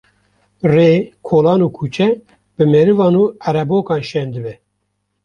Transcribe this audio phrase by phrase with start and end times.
[0.73, 0.91] Rê,
[1.27, 2.09] kolan û kuçe
[2.55, 4.53] bi merivan û erebokan şên dibe.